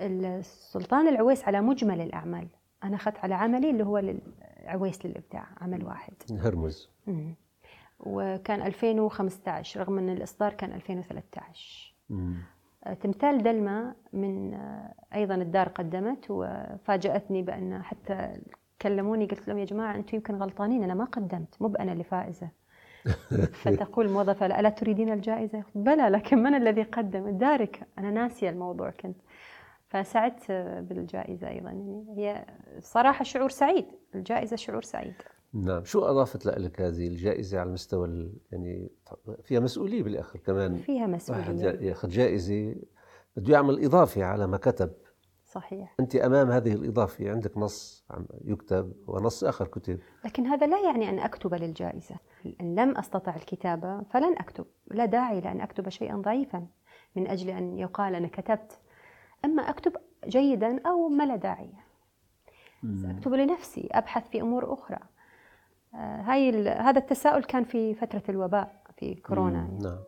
السلطان 0.00 1.08
العويس 1.08 1.44
على 1.44 1.60
مجمل 1.60 2.00
الأعمال. 2.00 2.48
أنا 2.84 2.96
أخذت 2.96 3.18
على 3.18 3.34
عملي 3.34 3.70
اللي 3.70 3.84
هو 3.84 3.98
العويس 3.98 5.06
للإبداع 5.06 5.46
عمل 5.60 5.84
واحد. 5.84 6.12
هرمز. 6.30 6.88
وكان 8.00 8.62
2015 8.62 9.80
رغم 9.80 9.98
أن 9.98 10.08
الإصدار 10.08 10.52
كان 10.52 10.72
2013 10.72 11.94
مم. 12.10 12.36
آه، 12.84 12.94
تمثال 12.94 13.42
دلما 13.42 13.94
من 14.12 14.54
آه، 14.54 14.94
أيضا 15.14 15.34
الدار 15.34 15.68
قدمت 15.68 16.26
وفاجأتني 16.30 17.42
بأن 17.42 17.82
حتى 17.82 18.32
كلموني 18.82 19.26
قلت 19.26 19.48
لهم 19.48 19.58
يا 19.58 19.64
جماعة 19.64 19.96
أنتم 19.96 20.16
يمكن 20.16 20.34
غلطانين 20.34 20.82
أنا 20.82 20.94
ما 20.94 21.04
قدمت 21.04 21.56
مو 21.60 21.68
بأنا 21.68 21.92
اللي 21.92 22.04
فائزة. 22.04 22.48
فتقول 23.62 24.06
الموظفة 24.06 24.46
لا, 24.46 24.60
ألا 24.60 24.68
تريدين 24.68 25.12
الجائزة؟ 25.12 25.64
بلى 25.74 26.08
لكن 26.08 26.38
من 26.38 26.54
الذي 26.54 26.82
قدم؟ 26.82 27.26
الدارك 27.26 27.86
أنا 27.98 28.10
ناسية 28.10 28.50
الموضوع 28.50 28.90
كنت 28.90 29.16
فسعدت 29.90 30.52
بالجائزة 30.88 31.48
أيضا. 31.48 31.70
يعني 31.70 32.04
هي 32.16 32.46
صراحة 32.80 33.24
شعور 33.24 33.48
سعيد 33.50 33.86
الجائزة 34.14 34.56
شعور 34.56 34.82
سعيد. 34.82 35.14
نعم. 35.52 35.84
شو 35.84 36.04
أضافت 36.04 36.46
لك 36.46 36.80
هذه 36.80 37.08
الجائزة 37.08 37.60
على 37.60 37.68
المستوى 37.68 38.06
ال- 38.08 38.32
يعني 38.52 38.90
فيها 39.42 39.60
مسؤولية 39.60 40.02
بالآخر 40.02 40.38
كمان؟ 40.38 40.74
فيها 40.76 41.00
واحد 41.06 41.14
مسؤولية 41.14 41.88
ياخذ 41.88 42.08
جائزة 42.08 42.74
بده 43.36 43.52
يعمل 43.52 43.84
إضافة 43.84 44.24
على 44.24 44.46
ما 44.46 44.56
كتب. 44.56 44.90
صحيح. 45.44 45.94
أنت 46.00 46.16
أمام 46.16 46.50
هذه 46.50 46.72
الإضافة 46.72 47.30
عندك 47.30 47.58
نص 47.58 48.04
عم 48.10 48.26
يكتب 48.44 48.92
ونص 49.06 49.44
آخر 49.44 49.66
كتب. 49.66 49.98
لكن 50.24 50.46
هذا 50.46 50.66
لا 50.66 50.80
يعني 50.80 51.08
أن 51.08 51.18
أكتب 51.18 51.54
للجائزة. 51.54 52.14
إن 52.60 52.74
لم 52.74 52.96
أستطع 52.98 53.36
الكتابة 53.36 54.02
فلن 54.02 54.32
أكتب. 54.38 54.64
لا 54.90 55.04
داعي 55.04 55.40
لأن 55.40 55.60
أكتب 55.60 55.88
شيئا 55.88 56.16
ضعيفا 56.16 56.66
من 57.16 57.26
أجل 57.28 57.50
أن 57.50 57.78
يقال 57.78 58.14
أنا 58.14 58.28
كتبت. 58.28 58.79
أما 59.44 59.62
أكتب 59.62 59.92
جيدا 60.26 60.80
أو 60.86 61.08
ما 61.08 61.26
لا 61.26 61.36
داعي. 61.36 61.70
أكتب 62.84 63.32
لنفسي 63.32 63.88
أبحث 63.92 64.28
في 64.28 64.40
أمور 64.40 64.72
أخرى. 64.72 64.98
آه، 65.94 66.20
هاي 66.22 66.68
هذا 66.68 66.98
التساؤل 66.98 67.44
كان 67.44 67.64
في 67.64 67.94
فترة 67.94 68.22
الوباء 68.28 68.82
في 68.96 69.14
كورونا 69.14 69.58
يعني. 69.58 69.78
نعم. 69.78 69.98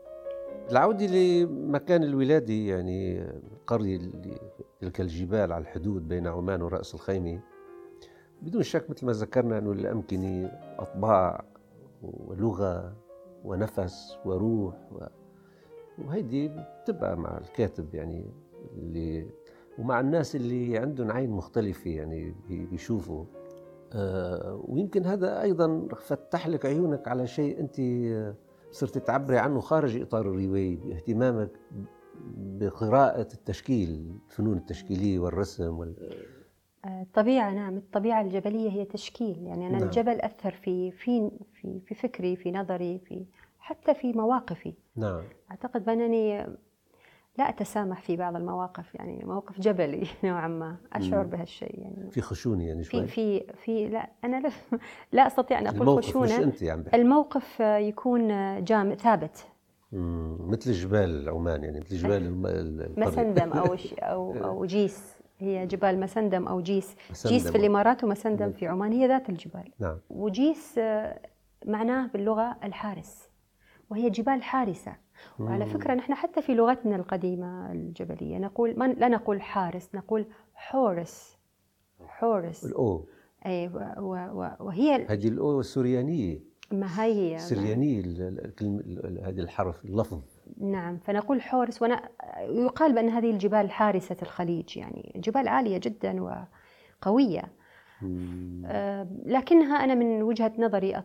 العودة 0.71 1.07
لمكان 1.07 2.03
الولادة 2.03 2.55
يعني 2.55 3.23
القرية 3.23 3.99
تلك 4.81 5.01
الجبال 5.01 5.53
على 5.53 5.62
الحدود 5.62 6.09
بين 6.09 6.27
عمان 6.27 6.62
ورأس 6.62 6.95
الخيمة 6.95 7.41
بدون 8.43 8.62
شك 8.62 8.91
مثل 8.91 9.07
ما 9.07 9.12
ذكرنا 9.12 9.59
أنه 9.59 9.73
الأمكنة 9.73 10.47
أطباع 10.79 11.45
ولغة 12.03 12.97
ونفس 13.45 14.19
وروح 14.25 14.75
و... 14.93 15.05
وهيدي 15.99 16.49
بتبقى 16.49 17.17
مع 17.17 17.39
الكاتب 17.39 17.95
يعني 17.95 18.27
اللي 18.76 19.26
ومع 19.78 20.00
الناس 20.00 20.37
اللي 20.37 20.78
عندهم 20.78 21.11
عين 21.11 21.31
مختلفة 21.31 21.90
يعني 21.90 22.35
بي- 22.49 22.66
بيشوفوا. 22.66 23.25
آه 23.92 24.64
ويمكن 24.69 25.04
هذا 25.07 25.42
أيضا 25.42 25.88
فتح 25.97 26.49
لك 26.49 26.66
عيونك 26.66 27.09
على 27.09 27.26
شيء 27.26 27.61
أنت 27.61 27.81
آه، 27.81 28.35
صرت 28.71 28.99
تعبري 28.99 29.38
عنه 29.38 29.61
خارج 29.61 30.00
إطار 30.00 30.21
الرواية 30.21 30.76
باهتمامك 30.76 31.50
بقراءة 32.37 33.28
التشكيل 33.35 34.12
الفنون 34.31 34.57
التشكيلية 34.57 35.19
والرسم 35.19 35.78
وال... 35.78 35.95
آه، 36.85 37.02
الطبيعة 37.02 37.54
نعم 37.54 37.76
الطبيعة 37.76 38.21
الجبلية 38.23 38.71
هي 38.71 38.85
تشكيل. 38.85 39.42
يعني 39.42 39.66
أنا 39.66 39.78
نعم. 39.78 39.83
الجبل 39.83 40.21
أثر 40.21 40.50
في 40.50 40.90
في 40.90 41.31
في 41.61 41.81
في 41.87 41.95
فكري 41.95 42.37
في 42.37 42.52
نظري 42.52 42.99
في 42.99 43.25
حتى 43.59 43.95
في 43.95 44.12
مواقفي. 44.12 44.75
نعم. 44.97 45.23
أعتقد 45.50 45.84
بأنني 45.84 46.47
لا 47.38 47.49
أتسامح 47.49 48.00
في 48.02 48.16
بعض 48.16 48.36
المواقف 48.36 48.95
يعني 48.95 49.25
موقف 49.25 49.60
جبلي 49.60 50.06
نوعا 50.25 50.49
ما. 50.49 50.76
أشعر 50.92 51.25
مم. 51.25 51.30
بهالشيء 51.30 51.80
يعني. 51.80 52.10
في 52.10 52.21
خشونة 52.21 52.64
يعني 52.64 52.84
شوي؟ 52.84 53.06
في 53.06 53.40
في 53.40 53.52
في 53.64 53.88
لا 53.88 54.10
أنا 54.25 54.40
لا, 54.40 54.50
لا 55.12 55.26
أستطيع 55.26 55.58
أن 55.58 55.66
أقول 55.66 55.80
الموقف 55.80 55.99
مش 56.08 56.10
خشونة 56.10 56.36
أنت 56.45 56.62
عم 56.62 56.82
بحكي 56.82 56.97
الموقف 56.97 57.60
يكون 57.60 58.28
جامد 58.64 59.00
ثابت. 59.00 59.47
مم، 59.92 60.36
مثل 60.50 60.73
جبال 60.73 61.28
عمان 61.28 61.64
يعني 61.64 61.80
مثل 61.80 61.97
جبال. 61.97 62.36
مسندم 63.06 63.76
ش- 63.76 63.95
أو 63.95 64.32
أو 64.45 64.64
جيس. 64.64 65.16
هي 65.38 65.66
جبال 65.66 66.00
مسندم 66.00 66.49
أو 66.49 66.60
جيس. 66.60 66.97
مسندم. 67.10 67.36
جيس 67.36 67.49
في 67.50 67.58
الإمارات 67.58 68.04
ومسندم 68.04 68.52
في 68.52 68.66
عمان. 68.66 68.92
هي 68.92 69.08
ذات 69.08 69.28
الجبال. 69.28 69.73
نعم. 69.80 69.99
وجيس 70.10 70.75
آه، 70.78 71.18
معناه 71.66 72.06
باللغة 72.06 72.56
الحارس. 72.64 73.28
وهي 73.90 74.10
جبال 74.10 74.42
حارسة. 74.42 74.92
وعلى 75.39 75.67
فكرة 75.67 75.95
نحن 75.95 76.15
حتى 76.15 76.43
في 76.43 76.54
لغتنا 76.54 76.97
القديمة 76.97 77.73
الجبلية 77.73 78.39
نقول 78.39 78.75
ما 78.78 78.85
لا 78.85 79.08
نقول 79.08 79.43
حارس 79.43 79.95
نقول 79.95 80.26
حورس. 80.54 81.39
حورس. 82.06 82.65
الأو. 82.65 83.06
أي 83.47 83.69
و- 83.69 83.78
و- 83.99 84.41
و- 84.43 84.56
وهي 84.67 85.06
هذه 85.08 85.28
الأو 85.28 85.61
السريانية 85.61 86.41
ما 86.73 87.04
هي 87.04 87.13
هي؟ 87.30 87.37
السريانية 87.37 88.00
هذه 89.23 89.41
الحرف 89.41 89.85
اللفظ. 89.85 90.23
نعم 90.61 90.99
فنقول 90.99 91.43
حورس 91.43 91.82
وأنا 91.82 92.08
يقال 92.41 92.93
بأن 92.95 93.08
هذه 93.08 93.30
الجبال 93.30 93.71
حارسة 93.71 94.17
الخليج 94.23 94.76
يعني 94.76 95.13
جبال 95.25 95.49
عالية 95.49 95.78
جدا 95.82 96.23
وقوية. 97.02 97.43
آه، 98.67 99.08
لكنها 99.26 99.76
أنا 99.85 99.95
من 99.95 100.23
وجهة 100.23 100.52
نظري 100.58 101.02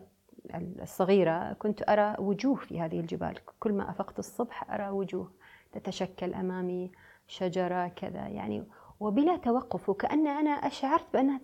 الصغيرة 0.82 1.52
كنت 1.52 1.88
أرى 1.88 2.16
وجوه 2.18 2.54
في 2.54 2.80
هذه 2.80 3.00
الجبال. 3.00 3.34
كل 3.60 3.72
ما 3.72 3.90
أفقت 3.90 4.18
الصبح 4.18 4.72
أرى 4.72 4.88
وجوه 4.88 5.30
تتشكل 5.72 6.34
أمامي 6.34 6.92
شجرة 7.26 7.88
كذا 7.88 8.28
يعني. 8.28 8.64
وبلا 9.00 9.36
توقف 9.36 9.88
وكأن 9.88 10.26
أنا 10.26 10.50
أشعرت 10.50 11.06
بأنها 11.12 11.40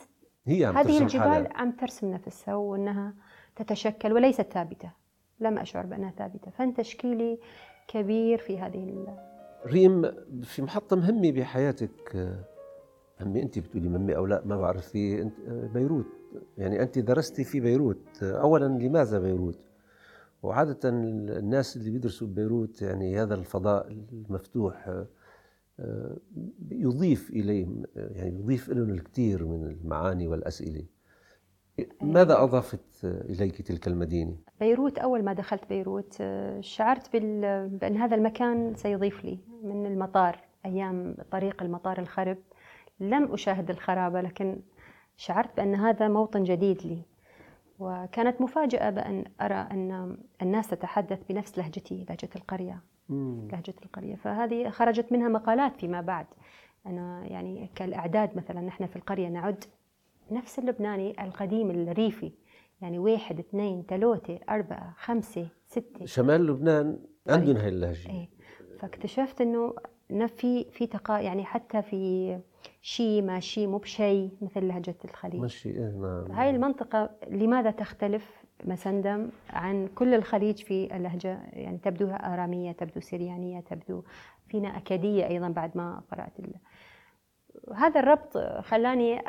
هي 0.46 0.64
عم 0.64 0.76
هذه 0.76 1.02
الجبال 1.02 1.22
حالها. 1.28 1.52
عم 1.54 1.70
ترسم 1.70 2.10
نفسها 2.10 2.54
وأنها 2.54 3.14
تتشكل 3.56 4.12
وليست 4.12 4.52
ثابتة. 4.52 4.90
لم 5.40 5.58
أشعر 5.58 5.86
بأنها 5.86 6.10
ثابتة. 6.10 6.50
فان 6.50 6.74
تشكيلي 6.74 7.38
كبير 7.88 8.38
في 8.38 8.58
هذه 8.58 9.06
ريم 9.66 10.12
في 10.42 10.62
محطة 10.62 10.96
مهمة 10.96 11.32
بحياتك. 11.32 12.14
مهمة 13.20 13.40
أنت 13.42 13.58
بتقولي 13.58 13.88
مهمة 13.88 14.12
أو 14.12 14.26
لا 14.26 14.42
ما 14.44 14.56
بعرف 14.56 14.88
في 14.88 15.22
آه، 15.22 15.66
بيروت. 15.74 16.06
يعني 16.58 16.82
أنت 16.82 16.98
درستي 16.98 17.44
في 17.44 17.60
بيروت 17.60 18.22
أولا 18.22 18.64
لماذا 18.64 19.18
بيروت؟ 19.18 19.58
وعادة 20.42 20.78
الناس 20.84 21.76
اللي 21.76 21.90
بيدرسوا 21.90 22.28
ببيروت 22.28 22.82
يعني 22.82 23.22
هذا 23.22 23.34
الفضاء 23.34 23.88
المفتوح 24.12 25.04
آه، 25.80 26.16
يضيف 26.70 27.30
إليهم 27.30 27.82
يعني 27.96 28.38
يضيف 28.38 28.68
لهم 28.68 28.90
الكثير 28.90 29.46
من 29.46 29.64
المعاني 29.64 30.28
والأسئلة 30.28 30.84
ماذا 32.02 32.42
أضافت 32.42 33.04
إليك 33.04 33.62
تلك 33.62 33.88
المدينة؟ 33.88 34.36
بيروت 34.60 34.98
أول 34.98 35.24
ما 35.24 35.32
دخلت 35.32 35.68
بيروت 35.68 36.16
آه، 36.20 36.60
شعرت 36.60 37.16
بأن 37.16 37.96
هذا 37.96 38.16
المكان 38.16 38.74
سيضيف 38.76 39.24
لي 39.24 39.38
من 39.62 39.86
المطار 39.86 40.40
أيام 40.66 41.16
طريق 41.30 41.62
المطار 41.62 41.98
الخرب 41.98 42.38
لم 43.00 43.32
أشاهد 43.32 43.70
الخرابة 43.70 44.20
لكن 44.20 44.60
شعرت 45.16 45.57
بأن 45.57 45.74
هذا 45.74 46.09
موطن 46.09 46.42
جديد 46.42 46.87
لي 46.87 47.03
وكانت 47.79 48.40
مفاجأة 48.40 48.90
بأن 48.90 49.24
أرى 49.40 49.55
أن 49.55 50.16
الناس 50.42 50.68
تتحدث 50.68 51.22
بنفس 51.29 51.59
لهجتي 51.59 52.05
لهجة 52.09 52.29
القرية 52.37 52.81
لهجة 53.53 53.74
القرية. 53.85 54.16
فهذه 54.16 54.68
خرجت 54.70 55.12
منها 55.12 55.29
مقالات 55.29 55.77
فيما 55.77 56.00
بعد. 56.00 56.27
أنا 56.87 57.27
يعني 57.27 57.70
كالأعداد 57.74 58.37
مثلا 58.37 58.61
نحن 58.61 58.87
في 58.87 58.96
القرية 58.96 59.29
نعد 59.29 59.64
نفس 60.31 60.59
اللبناني 60.59 61.24
القديم 61.24 61.70
الريفي 61.70 62.33
يعني 62.81 62.98
واحد 62.98 63.38
اثنين 63.38 63.85
ثلاثة 63.88 64.38
أربعة 64.50 64.94
خمسة 64.96 65.48
ستة. 65.66 66.05
شمال 66.05 66.46
لبنان 66.46 66.98
عندهم 67.29 67.57
هاي 67.57 67.68
اللهجة. 67.68 68.09
إيه. 68.11 68.29
فاكتشفت 68.79 69.40
إنه 69.40 69.74
إنه 70.10 70.26
في 70.26 70.64
في 70.64 70.86
تقا 70.86 71.20
يعني 71.20 71.44
حتى 71.44 71.82
في 71.82 72.38
شي 72.82 73.22
ما 73.22 73.40
شي 73.40 73.66
مو 73.66 73.78
بشي 73.78 74.28
مثل 74.42 74.68
لهجة 74.68 74.94
الخليج. 75.04 75.66
إيه 75.66 75.90
نعم 75.90 76.32
هاي 76.32 76.50
المنطقة 76.50 77.10
لماذا 77.30 77.70
تختلف 77.70 78.44
مسندم 78.64 79.28
عن 79.50 79.88
كل 79.94 80.14
الخليج 80.14 80.62
في 80.62 80.96
اللهجة؟ 80.96 81.40
يعني 81.52 81.78
تبدو 81.78 82.10
آرامية 82.10 82.72
تبدو 82.72 83.00
سريانية 83.00 83.60
تبدو 83.60 84.02
فينا 84.48 84.76
أكادية 84.76 85.26
أيضا 85.26 85.48
بعد 85.48 85.76
ما 85.76 86.02
قرأت 86.10 86.40
ال... 86.40 86.54
هذا 87.74 88.00
الربط 88.00 88.38
خلاني 88.38 89.22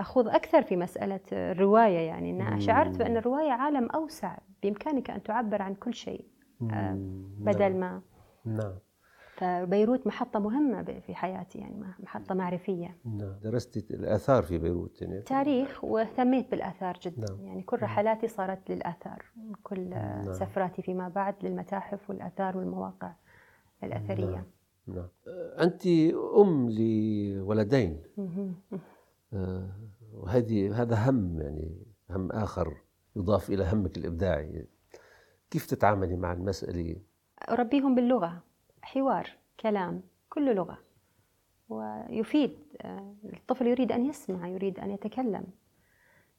أخوض 0.00 0.28
أكثر 0.28 0.62
في 0.62 0.76
مسألة 0.76 1.20
الرواية 1.32 1.98
يعني 1.98 2.48
أن 2.48 2.60
شعرت 2.60 2.98
بأن 2.98 3.16
الرواية 3.16 3.50
عالم 3.50 3.88
أوسع 3.90 4.38
بإمكانك 4.62 5.10
أن 5.10 5.22
تعبر 5.22 5.62
عن 5.62 5.74
كل 5.74 5.94
شيء 5.94 6.24
آه،. 6.70 6.96
بدل 7.38 7.76
ما 7.76 8.00
نعم. 8.44 8.72
فبيروت 9.42 10.06
محطة 10.06 10.38
مهمة 10.38 10.82
في 10.82 11.14
حياتي 11.14 11.58
يعني 11.58 11.84
محطة 11.98 12.34
معرفية 12.34 12.96
نعم 13.04 13.34
درست 13.42 13.76
الآثار 13.90 14.42
في 14.42 14.58
بيروت 14.58 15.02
يعني 15.02 15.20
تاريخ 15.20 15.84
واهتميت 15.84 16.50
بالآثار 16.50 16.98
جدا 17.02 17.34
نعم. 17.34 17.46
يعني 17.46 17.62
كل 17.62 17.82
رحلاتي 17.82 18.28
صارت 18.28 18.70
للآثار 18.70 19.24
كل 19.62 19.90
نعم. 19.90 20.32
سفراتي 20.32 20.82
فيما 20.82 21.08
بعد 21.08 21.34
للمتاحف 21.42 22.10
والآثار 22.10 22.56
والمواقع 22.56 23.12
الأثرية 23.84 24.24
نعم. 24.26 24.44
نعم 24.86 25.08
أنت 25.60 25.86
أم 26.36 26.70
لولدين. 26.70 28.02
آه، 29.32 29.68
وهذه 30.12 30.82
هذا 30.82 31.10
هم 31.10 31.40
يعني 31.40 31.86
هم 32.10 32.32
آخر 32.32 32.76
يضاف 33.16 33.50
إلى 33.50 33.70
همك 33.72 33.98
الإبداعي 33.98 34.66
كيف 35.50 35.66
تتعاملي 35.66 36.16
مع 36.16 36.32
المسألة؟ 36.32 36.96
أربيهم 37.50 37.94
باللغة 37.94 38.51
حوار 38.82 39.30
كلام 39.60 40.02
كل 40.30 40.54
لغة. 40.54 40.78
ويفيد 41.68 42.58
آه، 42.82 43.14
الطفل 43.24 43.66
يريد 43.66 43.92
أن 43.92 44.06
يسمع 44.06 44.48
يريد 44.48 44.80
أن 44.80 44.90
يتكلم. 44.90 45.44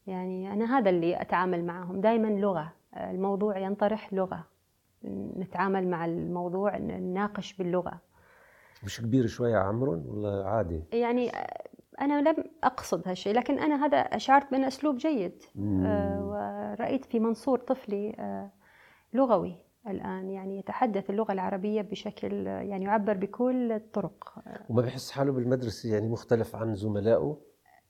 يعني 0.08 0.54
أنا 0.54 0.78
هذا 0.78 0.90
اللي 0.90 1.22
أتعامل 1.22 1.66
معهم. 1.66 2.02
دائما 2.02 2.28
لغة 2.28 2.74
آه، 2.94 3.12
الموضوع 3.12 3.58
ينطرح 3.58 4.14
لغة. 4.14 4.44
نتعامل 5.38 5.88
مع 5.88 6.06
الموضوع 6.06 6.78
نناقش 6.78 7.54
باللغة. 7.54 8.00
مش 8.84 9.02
كبير 9.02 9.28
شوية 9.28 9.58
عمرهم 9.58 10.08
ولا 10.08 10.50
عادي؟ 10.50 10.84
يعني 10.94 11.32
أنا 12.02 12.30
لم 12.30 12.36
أقصد 12.64 13.08
هالشيء 13.08 13.34
لكن 13.34 13.60
أنا 13.60 13.86
هذا 13.86 13.98
أشعرت 13.98 14.52
بأنه 14.52 14.68
أسلوب 14.68 14.98
جيد. 14.98 15.44
آه 15.60 16.24
ورأيت 16.24 17.06
في 17.06 17.20
منصور 17.20 17.60
طفلي 17.60 18.16
آه 18.20 18.50
لغوي. 19.14 19.56
الآن 19.88 20.30
يعني 20.30 20.60
يتحدث 20.60 21.10
اللغة 21.10 21.32
العربية 21.32 21.82
بشكل 21.82 22.48
يعني 22.48 22.86
يعبر 22.86 23.14
بكل 23.14 23.72
الطرق 23.72 24.36
وما 24.70 24.82
بحس 24.82 25.12
حاله 25.12 25.32
بالمدرسة 25.32 25.94
يعني 25.94 26.10
مختلف 26.10 26.56
عن 26.56 26.76
زملائه؟ 26.76 27.38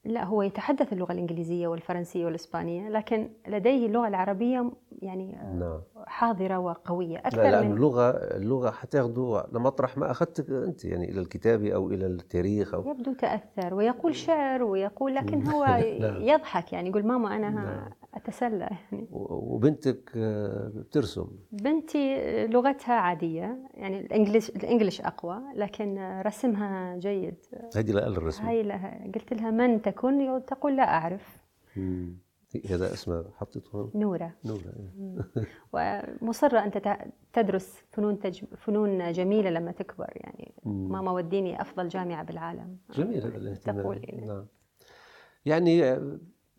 لا 0.06 0.23
هو 0.23 0.41
يتحدث 0.41 0.93
اللغة 0.93 1.12
الإنجليزية 1.12 1.67
والفرنسية 1.67 2.25
والإسبانية 2.25 2.89
لكن 2.89 3.29
لديه 3.47 3.86
اللغة 3.86 4.08
العربية 4.08 4.71
يعني 4.91 5.32
نعم. 5.60 5.82
حاضرة 6.07 6.59
وقوية. 6.59 7.17
أكثر 7.17 7.37
لا 7.37 7.51
لأن 7.51 7.65
من 7.65 7.73
اللغة 7.75 8.09
اللغة 8.11 8.71
حتاخذوا 8.71 9.41
لمطرح 9.51 9.97
ما 9.97 10.11
أخذتك 10.11 10.49
أنت 10.49 10.85
يعني 10.85 11.11
إلى 11.11 11.21
الكتابة 11.21 11.73
أو 11.73 11.89
إلى 11.89 12.05
التاريخ 12.05 12.73
أو 12.73 12.89
يبدو 12.89 13.13
تأثر 13.13 13.73
ويقول 13.73 14.15
شعر 14.15 14.63
ويقول 14.63 15.15
لكن 15.15 15.47
هو 15.47 15.65
نعم. 16.01 16.21
يضحك 16.21 16.73
يعني 16.73 16.89
يقول 16.89 17.05
ماما 17.05 17.35
أنا 17.35 17.49
نعم. 17.49 17.89
أتسلى 18.13 18.69
يعني. 18.91 19.07
وبنتك 19.11 20.11
آه، 20.17 20.71
بترسم 20.75 21.27
بنتي 21.51 22.17
لغتها 22.47 22.93
عادية 22.93 23.57
يعني 23.73 23.99
الإنجليش 23.99 24.49
الإنجليش 24.49 25.01
أقوى 25.01 25.41
لكن 25.55 26.21
رسمها 26.25 26.97
جيد. 26.97 27.35
هذه 27.75 27.91
لا 27.91 28.07
الرسم 28.07 28.45
هاي 28.45 28.63
لها 28.63 29.11
قلت 29.15 29.33
لها 29.33 29.51
من 29.51 29.81
تكون؟ 29.81 30.45
تقول 30.45 30.77
لا 30.77 30.83
أعرف. 30.83 31.43
هذا 32.69 32.93
اسمه 32.93 33.25
حطيته 33.37 33.91
نورة. 33.95 34.33
نورة 34.45 34.73
ومصرة 35.73 36.59
أن 36.59 36.71
تدرس 37.33 37.83
فنون 37.91 38.19
تج... 38.19 38.43
فنون 38.57 39.11
جميلة 39.11 39.49
لما 39.49 39.71
تكبر 39.71 40.13
يعني 40.15 40.53
مم. 40.65 40.91
ماما 40.91 41.11
وديني 41.11 41.61
أفضل 41.61 41.87
جامعة 41.87 42.23
بالعالم. 42.23 42.77
جميل 42.93 43.23
هذا 43.23 43.37
الاهتمام 43.37 43.81
تقول 43.81 44.01
نعم. 44.27 44.45
يعني 45.45 45.99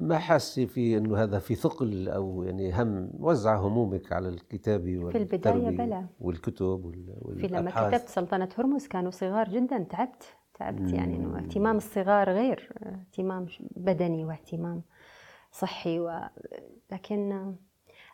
ما 0.01 0.19
حاسه 0.19 0.67
في 0.67 0.99
إنه 0.99 1.17
هذا 1.23 1.39
في 1.39 1.55
ثقل 1.55 2.09
أو 2.09 2.43
يعني 2.43 2.83
هم 2.83 3.11
وزع 3.19 3.57
همومك 3.57 4.13
على 4.13 4.29
الكتابه 4.29 5.11
في 5.11 5.19
البداية 5.19 5.71
بلا 5.71 6.07
والكتب 6.21 6.85
وال... 6.85 7.41
في 7.41 7.47
لما 7.47 7.71
كتبت 7.71 8.09
سلطنة 8.09 8.49
هرمز 8.59 8.87
كانوا 8.87 9.11
صغار 9.11 9.49
جدا 9.49 9.79
تعبت 9.79 10.37
تعبت 10.55 10.93
يعني 10.93 11.17
إنه 11.17 11.39
اهتمام 11.39 11.77
الصغار 11.77 12.31
غير 12.31 12.73
اهتمام 12.83 13.47
بدني 13.77 14.25
واهتمام 14.25 14.83
صحي 15.55 16.01
و... 16.01 16.21
لكن 16.93 17.55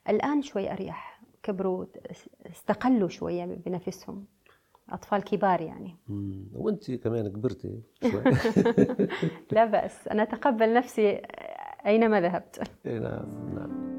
الآن 0.08 0.42
شوي 0.42 0.72
أريح. 0.72 1.20
كبروا 1.42 1.84
استقلوا 2.46 3.08
شوية 3.08 3.44
بنفسهم. 3.44 4.24
أطفال 4.90 5.24
كبار 5.24 5.60
يعني. 5.60 5.96
وأنت 6.54 6.90
كمان 6.90 7.28
كبرتي 7.28 7.80
شوي. 8.02 8.22
لا 9.52 9.64
بأس. 9.64 10.08
أنا 10.08 10.22
أتقبل 10.22 10.74
نفسي 10.74 11.22
أينما 11.86 12.20
ذهبت. 12.20 12.70
نعم 12.84 13.54
نعم. 13.54 13.90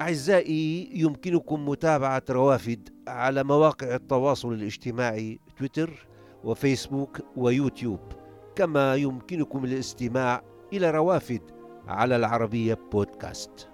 أعزائي 0.00 0.90
يمكنكم 0.94 1.68
متابعة 1.68 2.22
روافد 2.30 2.88
على 3.08 3.44
مواقع 3.44 3.94
التواصل 3.94 4.52
الاجتماعي 4.52 5.40
تويتر 5.56 6.06
وفيسبوك 6.44 7.20
ويوتيوب. 7.36 8.00
كما 8.56 8.94
يمكنكم 8.94 9.64
الاستماع 9.64 10.42
إلى 10.72 10.90
روافد 10.90 11.61
على 11.88 12.16
العربية 12.16 12.78
بودكاست. 12.92 13.71